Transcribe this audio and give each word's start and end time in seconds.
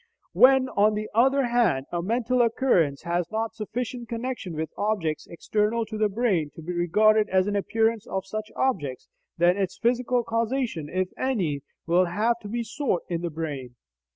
When, 0.33 0.67
on 0.69 0.95
the 0.95 1.11
other 1.13 1.45
hand, 1.45 1.85
a 1.91 2.01
mental 2.01 2.41
occurrence 2.41 3.03
has 3.03 3.29
not 3.29 3.53
sufficient 3.53 4.09
connection 4.09 4.55
with 4.55 4.71
objects 4.75 5.27
external 5.27 5.85
to 5.85 5.95
the 5.99 6.09
brain 6.09 6.49
to 6.55 6.61
be 6.63 6.73
regarded 6.73 7.29
as 7.29 7.45
an 7.45 7.55
appearance 7.55 8.07
of 8.07 8.25
such 8.25 8.51
objects, 8.55 9.09
then 9.37 9.57
its 9.57 9.77
physical 9.77 10.23
causation 10.23 10.89
(if 10.89 11.09
any) 11.19 11.61
will 11.85 12.05
have 12.05 12.39
to 12.39 12.47
be 12.47 12.63
sought 12.63 13.03
in 13.09 13.21
the 13.21 13.29
brain. 13.29 13.75